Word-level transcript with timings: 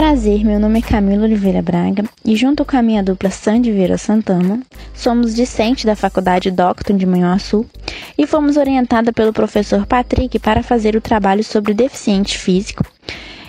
Prazer, 0.00 0.46
meu 0.46 0.58
nome 0.58 0.78
é 0.78 0.82
Camila 0.82 1.24
Oliveira 1.24 1.60
Braga 1.60 2.04
e 2.24 2.34
junto 2.34 2.64
com 2.64 2.74
a 2.74 2.80
minha 2.80 3.02
dupla 3.02 3.28
Sandy 3.28 3.70
Vieira 3.70 3.98
Santana, 3.98 4.58
somos 4.94 5.34
discentes 5.34 5.84
da 5.84 5.94
Faculdade 5.94 6.50
Docton 6.50 6.96
de 6.96 7.04
Manhuaçu 7.04 7.66
e 8.16 8.26
fomos 8.26 8.56
orientada 8.56 9.12
pelo 9.12 9.30
professor 9.30 9.84
Patrick 9.84 10.38
para 10.38 10.62
fazer 10.62 10.96
o 10.96 11.02
trabalho 11.02 11.44
sobre 11.44 11.74
deficiente 11.74 12.38
físico. 12.38 12.82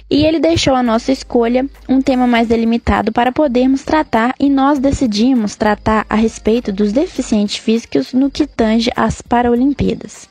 E 0.09 0.25
ele 0.25 0.41
deixou 0.41 0.75
a 0.75 0.83
nossa 0.83 1.13
escolha 1.13 1.65
um 1.87 2.01
tema 2.01 2.27
mais 2.27 2.49
delimitado 2.49 3.13
para 3.13 3.31
podermos 3.31 3.83
tratar 3.83 4.35
e 4.37 4.49
nós 4.49 4.77
decidimos 4.77 5.55
tratar 5.55 6.05
a 6.09 6.15
respeito 6.15 6.69
dos 6.69 6.91
deficientes 6.91 7.55
físicos 7.55 8.11
no 8.11 8.29
que 8.29 8.45
tange 8.45 8.91
às 8.93 9.21
Paralimpíadas. 9.21 10.27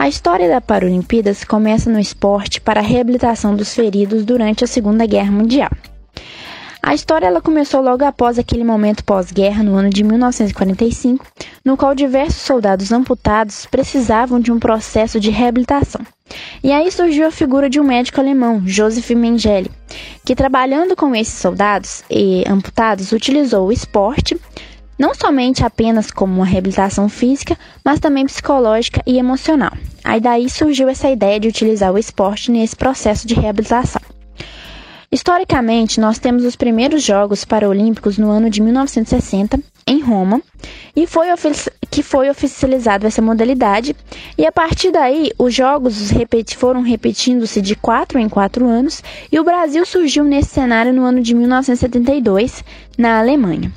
A 0.00 0.08
história 0.08 0.48
da 0.48 0.62
Paralimpíadas 0.62 1.44
começa 1.44 1.90
no 1.90 2.00
esporte 2.00 2.58
para 2.58 2.80
a 2.80 2.82
reabilitação 2.82 3.54
dos 3.54 3.74
feridos 3.74 4.24
durante 4.24 4.64
a 4.64 4.66
Segunda 4.66 5.04
Guerra 5.04 5.30
Mundial. 5.30 5.68
A 6.82 6.94
história 6.94 7.26
ela 7.26 7.42
começou 7.42 7.82
logo 7.82 8.02
após 8.02 8.38
aquele 8.38 8.64
momento 8.64 9.04
pós-guerra, 9.04 9.62
no 9.62 9.74
ano 9.74 9.90
de 9.90 10.02
1945, 10.02 11.26
no 11.62 11.76
qual 11.76 11.94
diversos 11.94 12.40
soldados 12.40 12.90
amputados 12.90 13.66
precisavam 13.66 14.40
de 14.40 14.50
um 14.50 14.58
processo 14.58 15.20
de 15.20 15.28
reabilitação. 15.28 16.00
E 16.64 16.72
aí 16.72 16.90
surgiu 16.90 17.26
a 17.26 17.30
figura 17.30 17.68
de 17.68 17.78
um 17.78 17.84
médico 17.84 18.20
alemão, 18.20 18.62
Joseph 18.64 19.10
Mengele, 19.10 19.70
que 20.24 20.34
trabalhando 20.34 20.96
com 20.96 21.14
esses 21.14 21.34
soldados 21.34 22.02
e 22.08 22.42
amputados 22.48 23.12
utilizou 23.12 23.66
o 23.66 23.72
esporte 23.72 24.40
não 25.00 25.14
somente 25.14 25.64
apenas 25.64 26.10
como 26.10 26.34
uma 26.34 26.44
reabilitação 26.44 27.08
física, 27.08 27.56
mas 27.82 27.98
também 27.98 28.26
psicológica 28.26 29.02
e 29.06 29.16
emocional. 29.16 29.72
Aí 30.04 30.20
daí 30.20 30.50
surgiu 30.50 30.90
essa 30.90 31.08
ideia 31.08 31.40
de 31.40 31.48
utilizar 31.48 31.90
o 31.90 31.96
esporte 31.96 32.50
nesse 32.50 32.76
processo 32.76 33.26
de 33.26 33.32
reabilitação. 33.32 34.02
Historicamente, 35.10 35.98
nós 35.98 36.18
temos 36.18 36.44
os 36.44 36.54
primeiros 36.54 37.02
Jogos 37.02 37.46
Paralímpicos 37.46 38.18
no 38.18 38.28
ano 38.28 38.50
de 38.50 38.60
1960, 38.60 39.58
em 39.86 40.02
Roma, 40.02 40.42
e 40.94 41.06
foi 41.06 41.28
que 41.90 42.02
foi 42.02 42.28
oficializado 42.28 43.06
essa 43.06 43.22
modalidade, 43.22 43.96
e 44.36 44.44
a 44.44 44.52
partir 44.52 44.90
daí 44.90 45.30
os 45.38 45.54
Jogos 45.54 46.12
foram 46.54 46.82
repetindo-se 46.82 47.62
de 47.62 47.74
quatro 47.74 48.18
em 48.18 48.28
quatro 48.28 48.68
anos, 48.68 49.02
e 49.32 49.40
o 49.40 49.44
Brasil 49.44 49.86
surgiu 49.86 50.24
nesse 50.24 50.50
cenário 50.50 50.92
no 50.92 51.04
ano 51.04 51.22
de 51.22 51.34
1972, 51.34 52.62
na 52.98 53.18
Alemanha. 53.18 53.72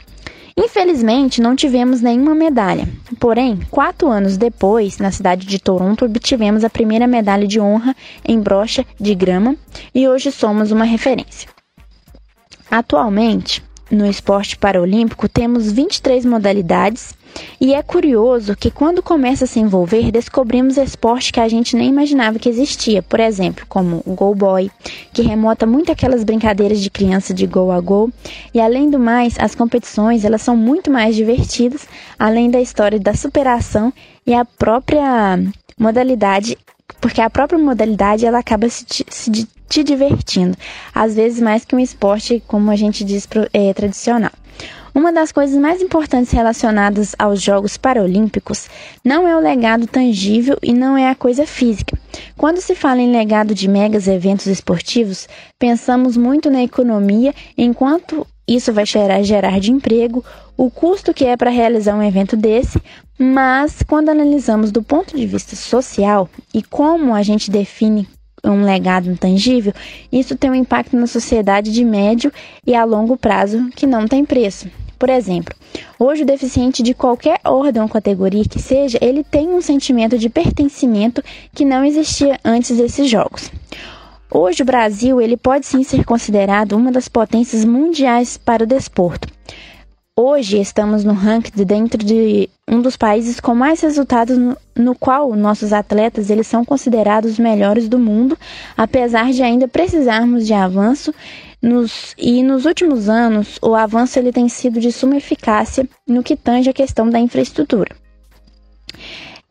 Infelizmente, 0.55 1.41
não 1.41 1.55
tivemos 1.55 1.99
nenhuma 2.01 2.35
medalha. 2.35 2.87
Porém, 3.19 3.59
quatro 3.71 4.09
anos 4.09 4.37
depois, 4.37 4.99
na 4.99 5.11
cidade 5.11 5.47
de 5.47 5.59
Toronto, 5.59 6.05
obtivemos 6.05 6.63
a 6.63 6.69
primeira 6.69 7.07
medalha 7.07 7.47
de 7.47 7.59
honra 7.59 7.95
em 8.23 8.39
brocha 8.39 8.85
de 8.99 9.15
grama 9.15 9.55
e 9.93 10.07
hoje 10.07 10.31
somos 10.31 10.71
uma 10.71 10.85
referência. 10.85 11.49
Atualmente, 12.69 13.63
no 13.94 14.05
esporte 14.05 14.58
paralímpico, 14.58 15.30
temos 15.30 15.72
23 15.72 16.25
modalidades 16.25 17.16
e 17.59 17.73
é 17.73 17.81
curioso 17.81 18.55
que 18.55 18.69
quando 18.69 19.02
começa 19.02 19.45
a 19.45 19.47
se 19.47 19.59
envolver, 19.59 20.11
descobrimos 20.11 20.77
esporte 20.77 21.31
que 21.31 21.39
a 21.39 21.47
gente 21.47 21.75
nem 21.75 21.89
imaginava 21.89 22.39
que 22.39 22.49
existia. 22.49 23.02
Por 23.02 23.19
exemplo, 23.19 23.66
como 23.67 24.03
o 24.05 24.14
Go 24.14 24.36
Boy, 24.36 24.69
que 25.11 25.21
remota 25.21 25.66
muito 25.66 25.91
aquelas 25.91 26.23
brincadeiras 26.23 26.80
de 26.80 26.89
criança 26.89 27.33
de 27.33 27.47
gol 27.47 27.71
a 27.71 27.80
gol. 27.80 28.11
E 28.53 28.59
além 28.59 28.89
do 28.89 28.99
mais, 28.99 29.36
as 29.39 29.55
competições 29.55 30.25
elas 30.25 30.41
são 30.41 30.55
muito 30.55 30.91
mais 30.91 31.16
divertidas, 31.16 31.88
além 32.17 32.52
da 32.52 32.61
história 32.61 32.99
da 32.99 33.14
superação 33.14 33.94
e 34.25 34.33
a 34.33 34.45
própria 34.45 35.39
modalidade, 35.77 36.58
porque 37.03 37.19
a 37.19 37.29
própria 37.29 37.59
modalidade 37.59 38.25
ela 38.25 38.39
acaba 38.39 38.69
se, 38.69 38.85
se 38.87 39.45
te 39.67 39.83
divertindo, 39.83 40.57
às 40.95 41.13
vezes 41.13 41.41
mais 41.41 41.65
que 41.65 41.75
um 41.75 41.79
esporte, 41.79 42.41
como 42.47 42.71
a 42.71 42.77
gente 42.77 43.03
diz, 43.03 43.27
é, 43.51 43.73
tradicional. 43.73 44.31
Uma 44.95 45.11
das 45.11 45.29
coisas 45.29 45.59
mais 45.59 45.81
importantes 45.81 46.31
relacionadas 46.31 47.13
aos 47.19 47.42
Jogos 47.42 47.75
Paralímpicos 47.75 48.69
não 49.03 49.27
é 49.27 49.36
o 49.36 49.42
legado 49.42 49.86
tangível 49.86 50.58
e 50.63 50.71
não 50.71 50.95
é 50.95 51.09
a 51.09 51.15
coisa 51.15 51.45
física. 51.45 51.99
Quando 52.37 52.61
se 52.61 52.73
fala 52.73 53.02
em 53.02 53.11
legado 53.11 53.53
de 53.53 53.67
megas 53.67 54.08
eventos 54.08 54.45
esportivos, 54.45 55.27
pensamos 55.59 56.15
muito 56.15 56.49
na 56.49 56.63
economia, 56.63 57.33
enquanto 57.58 58.25
isso 58.48 58.73
vai 58.73 58.86
gerar, 58.86 59.21
gerar 59.23 59.59
de 59.59 59.71
emprego, 59.71 60.23
o 60.58 60.70
custo 60.70 61.14
que 61.14 61.26
é 61.26 61.36
para 61.36 61.49
realizar 61.49 61.95
um 61.95 62.04
evento 62.04 62.36
desse, 62.36 62.81
mas 63.17 63.81
quando 63.87 64.09
analisamos 64.09 64.71
do 64.71 64.83
ponto 64.83 65.15
de 65.15 65.26
vista 65.26 65.55
social 65.55 66.30
e 66.54 66.61
como 66.61 67.14
a 67.14 67.23
gente 67.23 67.49
define 67.49 68.08
um 68.43 68.65
legado 68.65 69.09
intangível, 69.09 69.73
isso 70.11 70.36
tem 70.36 70.52
um 70.52 70.55
impacto 70.55 70.98
na 70.98 71.08
sociedade 71.08 71.71
de 71.71 71.86
médio 71.86 72.31
e 72.67 72.76
a 72.76 72.83
longo 72.83 73.15
prazo 73.15 73.70
que 73.76 73.87
não 73.87 74.08
tem 74.08 74.26
preço. 74.26 74.67
Por 74.99 75.10
exemplo, 75.10 75.54
hoje 75.99 76.23
o 76.23 76.25
deficiente 76.25 76.83
de 76.83 76.93
qualquer 76.93 77.39
ordem 77.43 77.81
ou 77.81 77.89
categoria 77.89 78.45
que 78.45 78.60
seja, 78.60 78.98
ele 79.02 79.23
tem 79.23 79.49
um 79.49 79.61
sentimento 79.61 80.17
de 80.17 80.30
pertencimento 80.30 81.23
que 81.54 81.65
não 81.65 81.83
existia 81.83 82.39
antes 82.43 82.77
desses 82.77 83.10
jogos. 83.10 83.52
Hoje 84.36 84.64
o 84.64 84.66
Brasil 84.66 85.21
ele 85.21 85.38
pode 85.38 85.67
sim 85.67 85.83
ser 85.83 86.04
considerado 86.04 86.73
uma 86.73 86.92
das 86.92 87.08
potências 87.08 87.64
mundiais 87.64 88.36
para 88.36 88.64
o 88.64 88.67
desporto. 88.67 89.27
Hoje 90.17 90.60
estamos 90.60 91.04
no 91.04 91.14
ranking 91.14 91.52
de 91.55 91.64
dentro 91.64 92.04
de 92.04 92.49
um 92.67 92.82
dos 92.82 92.98
países 92.98 93.39
com 93.39 93.54
mais 93.54 93.82
resultados 93.82 94.36
no, 94.36 94.58
no, 94.76 94.95
qual 94.95 95.36
nossos 95.36 95.72
atletas 95.72 96.32
eles 96.32 96.48
são 96.48 96.66
considerados 96.66 97.33
os 97.33 97.39
melhores 97.39 97.88
do 97.88 97.99
mundo, 97.99 98.36
apesar 98.76 99.32
de 99.32 99.43
ainda 99.43 99.67
precisarmos 99.67 100.48
de 100.48 100.54
avanço 100.54 101.14
nos, 101.61 102.16
e 102.17 102.42
nos 102.42 102.66
últimos 102.66 103.10
anos, 103.10 103.60
o 103.61 103.76
avanço 103.76 104.17
ele 104.17 104.32
tem 104.32 104.49
sido 104.49 104.80
de 104.80 104.92
suma 104.92 105.16
eficácia 105.16 105.88
no 106.08 106.23
que 106.23 106.36
tange 106.36 106.72
a 106.72 106.73
questão 106.73 107.08
da 107.08 107.20
infraestrutura. 107.20 107.95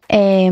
É, 0.08 0.50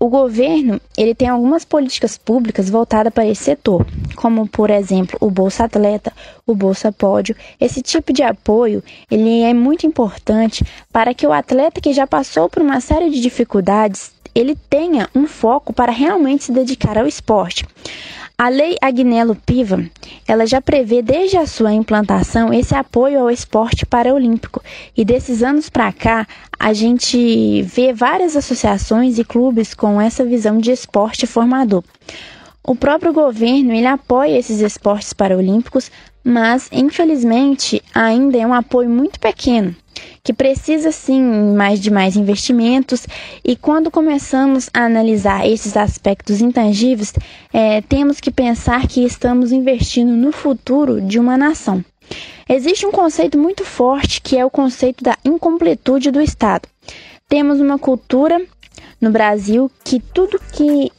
o 0.00 0.08
governo 0.08 0.80
ele 0.96 1.14
tem 1.14 1.28
algumas 1.28 1.62
políticas 1.62 2.16
públicas 2.16 2.70
voltadas 2.70 3.12
para 3.12 3.26
esse 3.26 3.44
setor, 3.44 3.86
como 4.16 4.48
por 4.48 4.70
exemplo 4.70 5.18
o 5.20 5.30
Bolsa 5.30 5.64
Atleta, 5.64 6.10
o 6.46 6.54
Bolsa 6.54 6.90
Pódio. 6.90 7.36
Esse 7.60 7.82
tipo 7.82 8.10
de 8.10 8.22
apoio 8.22 8.82
ele 9.10 9.42
é 9.42 9.52
muito 9.52 9.86
importante 9.86 10.64
para 10.90 11.12
que 11.12 11.26
o 11.26 11.32
atleta 11.32 11.82
que 11.82 11.92
já 11.92 12.06
passou 12.06 12.48
por 12.48 12.62
uma 12.62 12.80
série 12.80 13.10
de 13.10 13.20
dificuldades 13.20 14.10
ele 14.34 14.56
tenha 14.70 15.08
um 15.14 15.26
foco 15.26 15.70
para 15.70 15.92
realmente 15.92 16.44
se 16.44 16.52
dedicar 16.52 16.96
ao 16.96 17.06
esporte. 17.06 17.66
A 18.42 18.48
Lei 18.48 18.74
Agnello 18.80 19.36
Piva, 19.36 19.84
ela 20.26 20.46
já 20.46 20.62
prevê 20.62 21.02
desde 21.02 21.36
a 21.36 21.46
sua 21.46 21.74
implantação 21.74 22.54
esse 22.54 22.74
apoio 22.74 23.20
ao 23.20 23.30
esporte 23.30 23.84
paraolímpico 23.84 24.62
e 24.96 25.04
desses 25.04 25.42
anos 25.42 25.68
para 25.68 25.92
cá 25.92 26.26
a 26.58 26.72
gente 26.72 27.60
vê 27.60 27.92
várias 27.92 28.36
associações 28.36 29.18
e 29.18 29.24
clubes 29.24 29.74
com 29.74 30.00
essa 30.00 30.24
visão 30.24 30.56
de 30.56 30.70
esporte 30.70 31.26
formador. 31.26 31.84
O 32.64 32.74
próprio 32.74 33.12
governo 33.12 33.74
ele 33.74 33.86
apoia 33.86 34.38
esses 34.38 34.60
esportes 34.62 35.12
paraolímpicos, 35.12 35.90
mas 36.24 36.66
infelizmente 36.72 37.82
ainda 37.94 38.38
é 38.38 38.46
um 38.46 38.54
apoio 38.54 38.88
muito 38.88 39.20
pequeno 39.20 39.76
que 40.22 40.32
precisa 40.32 40.92
sim 40.92 41.22
mais 41.54 41.80
de 41.80 41.90
mais 41.90 42.16
investimentos 42.16 43.06
e 43.44 43.56
quando 43.56 43.90
começamos 43.90 44.68
a 44.72 44.84
analisar 44.84 45.46
esses 45.46 45.76
aspectos 45.76 46.40
intangíveis, 46.40 47.12
é, 47.52 47.80
temos 47.82 48.20
que 48.20 48.30
pensar 48.30 48.86
que 48.86 49.04
estamos 49.04 49.52
investindo 49.52 50.12
no 50.12 50.32
futuro 50.32 51.00
de 51.00 51.18
uma 51.18 51.36
nação. 51.36 51.84
Existe 52.48 52.84
um 52.84 52.90
conceito 52.90 53.38
muito 53.38 53.64
forte 53.64 54.20
que 54.20 54.36
é 54.36 54.44
o 54.44 54.50
conceito 54.50 55.04
da 55.04 55.16
incompletude 55.24 56.10
do 56.10 56.20
Estado. 56.20 56.68
Temos 57.28 57.60
uma 57.60 57.78
cultura 57.78 58.40
no 59.00 59.10
Brasil 59.10 59.70
que 59.84 60.00
tudo 60.00 60.40
que 60.52 60.90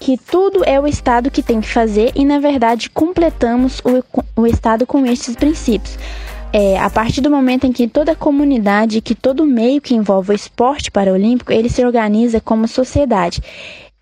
que 0.00 0.16
tudo 0.16 0.64
é 0.64 0.80
o 0.80 0.86
Estado 0.86 1.30
que 1.30 1.42
tem 1.42 1.60
que 1.60 1.68
fazer 1.68 2.12
e, 2.14 2.24
na 2.24 2.38
verdade, 2.38 2.88
completamos 2.88 3.80
o, 3.80 4.40
o 4.40 4.46
Estado 4.46 4.86
com 4.86 5.04
estes 5.04 5.34
princípios 5.34 5.98
é, 6.52 6.78
a 6.78 6.88
partir 6.88 7.20
do 7.20 7.30
momento 7.30 7.66
em 7.66 7.72
que 7.72 7.86
toda 7.86 8.12
a 8.12 8.16
comunidade, 8.16 9.00
que 9.00 9.14
todo 9.14 9.44
meio 9.44 9.80
que 9.80 9.94
envolve 9.94 10.32
o 10.32 10.34
esporte 10.34 10.90
paralímpico, 10.90 11.52
ele 11.52 11.68
se 11.68 11.84
organiza 11.84 12.40
como 12.40 12.66
sociedade. 12.66 13.42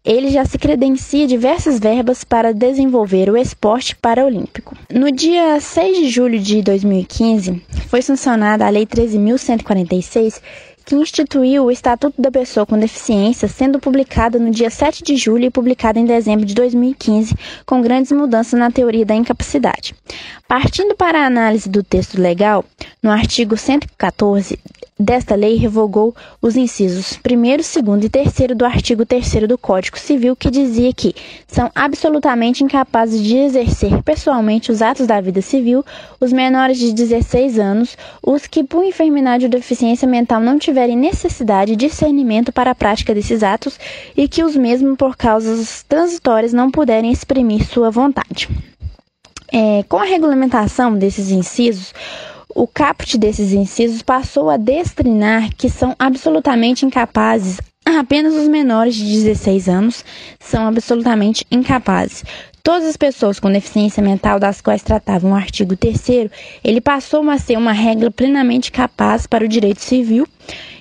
Ele 0.05 0.31
já 0.31 0.45
se 0.45 0.57
credencia 0.57 1.27
diversas 1.27 1.81
verbas 1.81 2.23
para 2.23 2.55
desenvolver 2.55 3.29
o 3.29 3.37
esporte 3.37 3.97
paralímpico. 3.97 4.77
No 4.93 5.11
dia 5.11 5.61
6 5.61 5.99
de 5.99 6.09
julho 6.09 6.39
de 6.39 6.63
2015, 6.63 7.61
foi 7.89 8.01
sancionada 8.01 8.65
a 8.65 8.71
Lei 8.71 8.87
13.146, 8.87 10.41
que 10.87 10.95
instituiu 10.95 11.65
o 11.65 11.71
Estatuto 11.71 12.23
da 12.23 12.31
Pessoa 12.31 12.65
com 12.65 12.79
Deficiência, 12.79 13.49
sendo 13.49 13.81
publicada 13.81 14.39
no 14.39 14.53
dia 14.53 14.71
7 14.71 15.03
de 15.03 15.17
julho 15.17 15.47
e 15.47 15.51
publicada 15.51 15.99
em 15.99 16.05
dezembro 16.05 16.47
de 16.47 16.55
2015, 16.55 17.35
com 17.67 17.83
grandes 17.83 18.13
mudanças 18.13 18.59
na 18.59 18.71
teoria 18.71 19.05
da 19.05 19.15
incapacidade. 19.15 19.97
Partindo 20.47 20.95
para 20.95 21.23
a 21.23 21.27
análise 21.27 21.69
do 21.69 21.83
texto 21.83 22.21
legal, 22.21 22.65
no 23.03 23.11
artigo 23.11 23.57
114 23.57 24.57
desta 24.99 25.35
lei 25.35 25.57
revogou 25.57 26.15
os 26.41 26.57
incisos 26.57 27.19
1, 27.19 27.83
2 27.83 28.05
e 28.05 28.09
3 28.09 28.35
do 28.57 28.65
artigo 28.65 29.05
3 29.05 29.47
do 29.47 29.59
Código 29.59 29.99
Civil, 29.99 30.35
que 30.35 30.51
dizia 30.51 30.93
que 30.93 31.15
são 31.47 31.71
absolutamente 31.75 32.65
incapazes 32.65 33.23
de 33.23 33.37
exercer 33.37 34.03
pessoalmente 34.03 34.73
os 34.73 34.81
atos 34.81 35.07
da 35.07 35.21
vida 35.21 35.43
civil 35.43 35.85
os 36.19 36.33
menores 36.33 36.79
de 36.79 36.95
16 36.95 37.59
anos, 37.59 37.97
os 38.23 38.47
que 38.47 38.65
por 38.65 38.85
enfermidade 38.85 39.45
ou 39.45 39.51
deficiência 39.51 40.09
mental 40.09 40.41
não 40.41 40.59
tiverem 40.77 40.97
necessidade 40.97 41.75
de 41.75 41.87
discernimento 41.89 42.53
para 42.53 42.73
a 42.73 42.75
prática 42.75 43.15
desses 43.15 43.43
atos 43.43 43.81
e 44.15 44.29
que 44.29 44.45
os 44.45 44.55
mesmos, 44.55 44.99
por 44.99 45.17
causas 45.17 45.83
transitórias, 45.89 46.53
não 46.53 46.71
puderem 46.71 47.11
exprimir 47.11 47.65
sua 47.67 47.91
vontade. 47.91 48.47
É, 49.51 49.83
com 49.89 49.97
a 49.97 50.05
regulamentação 50.05 50.95
desses 50.99 51.31
incisos, 51.31 51.95
o 52.55 52.67
caput 52.67 53.17
desses 53.17 53.55
incisos 53.55 54.03
passou 54.03 54.51
a 54.51 54.59
destrinar 54.59 55.49
que 55.57 55.71
são 55.71 55.97
absolutamente 55.99 56.85
incapazes, 56.85 57.59
apenas 57.87 58.35
os 58.35 58.47
menores 58.47 58.97
de 58.97 59.05
16 59.05 59.71
anos 59.71 60.05
são 60.39 60.67
absolutamente 60.67 61.47
incapazes. 61.51 62.23
Todas 62.67 62.89
as 62.89 62.97
pessoas 62.97 63.39
com 63.39 63.49
deficiência 63.49 64.03
mental 64.03 64.41
das 64.41 64.61
quais 64.61 64.83
tratava 64.83 65.25
o 65.25 65.33
artigo 65.33 65.77
3 65.77 66.29
ele 66.65 66.81
passou 66.81 67.31
a 67.31 67.39
ser 67.39 67.57
uma 67.57 67.71
regra 67.71 68.11
plenamente 68.11 68.73
capaz 68.73 69.25
para 69.25 69.45
o 69.45 69.49
direito 69.49 69.81
civil, 69.81 70.27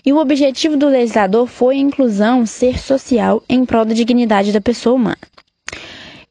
e 0.03 0.11
o 0.11 0.17
objetivo 0.17 0.75
do 0.75 0.89
legislador 0.89 1.45
foi 1.45 1.75
a 1.75 1.79
inclusão 1.79 2.43
ser 2.43 2.79
social 2.79 3.43
em 3.47 3.63
prol 3.63 3.85
da 3.85 3.93
dignidade 3.93 4.51
da 4.51 4.59
pessoa 4.59 4.95
humana. 4.95 5.19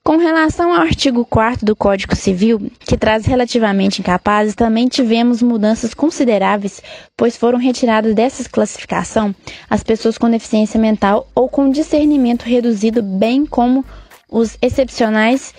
Com 0.03 0.17
relação 0.17 0.73
ao 0.73 0.83
artigo 0.83 1.25
4 1.25 1.65
do 1.65 1.77
Código 1.77 2.17
Civil, 2.17 2.71
que 2.81 2.97
traz 2.97 3.25
relativamente 3.25 4.00
incapazes, 4.00 4.57
também 4.57 4.89
tivemos 4.89 5.41
mudanças 5.41 5.95
consideráveis, 5.95 6.83
pois 7.17 7.37
foram 7.37 7.61
retiradas 7.61 8.12
dessa 8.12 8.47
classificação 8.50 9.33
as 9.71 9.85
pessoas 9.85 10.19
com 10.19 10.29
deficiência 10.29 10.81
mental 10.81 11.29
ou 11.33 11.49
com 11.49 11.71
discernimento 11.71 12.43
reduzido, 12.43 13.05
bem 13.05 13.47
como 13.47 13.85
os 14.35 14.59
excepcionais 14.61 15.55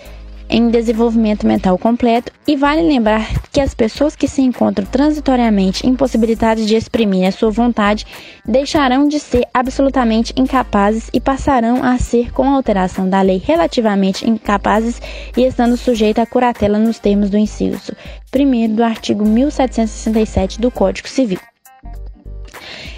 em 0.50 0.68
desenvolvimento 0.68 1.46
mental 1.46 1.76
completo 1.78 2.30
e 2.46 2.54
vale 2.54 2.82
lembrar 2.82 3.26
que 3.50 3.60
as 3.60 3.74
pessoas 3.74 4.14
que 4.14 4.28
se 4.28 4.42
encontram 4.42 4.86
transitoriamente 4.86 5.86
impossibilitadas 5.86 6.66
de 6.66 6.76
exprimir 6.76 7.26
a 7.26 7.32
sua 7.32 7.50
vontade 7.50 8.06
deixarão 8.44 9.08
de 9.08 9.18
ser 9.18 9.44
absolutamente 9.52 10.32
incapazes 10.36 11.10
e 11.12 11.20
passarão 11.20 11.82
a 11.82 11.98
ser, 11.98 12.30
com 12.32 12.44
a 12.44 12.54
alteração 12.54 13.08
da 13.08 13.22
lei, 13.22 13.42
relativamente 13.44 14.28
incapazes 14.28 15.00
e 15.36 15.42
estando 15.42 15.76
sujeitas 15.76 16.22
à 16.22 16.26
curatela 16.26 16.78
nos 16.78 16.98
termos 16.98 17.30
do 17.30 17.38
inciso 17.38 17.96
1 18.32 18.74
do 18.74 18.84
artigo 18.84 19.24
1767 19.24 20.60
do 20.60 20.70
Código 20.70 21.08
Civil. 21.08 21.40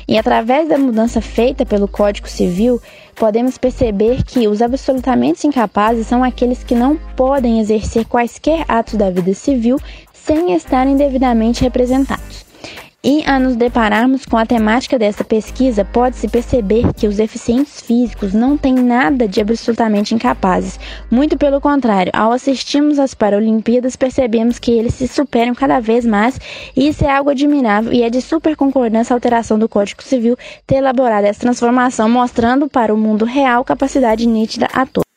E 0.08 0.16
através 0.16 0.66
da 0.66 0.78
mudança 0.78 1.20
feita 1.20 1.66
pelo 1.66 1.86
Código 1.86 2.26
Civil, 2.26 2.80
podemos 3.14 3.58
perceber 3.58 4.22
que 4.22 4.48
os 4.48 4.62
absolutamente 4.62 5.46
incapazes 5.46 6.06
são 6.06 6.24
aqueles 6.24 6.64
que 6.64 6.74
não 6.74 6.96
podem 7.14 7.60
exercer 7.60 8.06
quaisquer 8.06 8.64
atos 8.66 8.94
da 8.94 9.10
vida 9.10 9.34
civil 9.34 9.78
sem 10.14 10.54
estarem 10.54 10.96
devidamente 10.96 11.62
representados. 11.62 12.47
E 13.02 13.22
a 13.24 13.38
nos 13.38 13.54
depararmos 13.54 14.26
com 14.26 14.36
a 14.36 14.44
temática 14.44 14.98
dessa 14.98 15.22
pesquisa, 15.22 15.84
pode-se 15.84 16.26
perceber 16.26 16.92
que 16.94 17.06
os 17.06 17.16
deficientes 17.16 17.80
físicos 17.80 18.34
não 18.34 18.56
têm 18.56 18.74
nada 18.74 19.28
de 19.28 19.40
absolutamente 19.40 20.16
incapazes. 20.16 20.80
Muito 21.08 21.38
pelo 21.38 21.60
contrário, 21.60 22.10
ao 22.12 22.32
assistirmos 22.32 22.98
às 22.98 23.14
Paralimpíadas, 23.14 23.94
percebemos 23.94 24.58
que 24.58 24.72
eles 24.72 24.94
se 24.94 25.06
superam 25.06 25.54
cada 25.54 25.78
vez 25.78 26.04
mais, 26.04 26.40
e 26.74 26.88
isso 26.88 27.04
é 27.04 27.16
algo 27.16 27.30
admirável 27.30 27.92
e 27.92 28.02
é 28.02 28.10
de 28.10 28.20
super 28.20 28.56
concordância 28.56 29.14
a 29.14 29.16
alteração 29.16 29.60
do 29.60 29.68
Código 29.68 30.02
Civil 30.02 30.36
ter 30.66 30.78
elaborado 30.78 31.24
essa 31.24 31.40
transformação, 31.40 32.08
mostrando 32.08 32.68
para 32.68 32.92
o 32.92 32.98
mundo 32.98 33.24
real 33.24 33.64
capacidade 33.64 34.26
nítida 34.26 34.66
a 34.72 34.84
todos. 34.84 35.07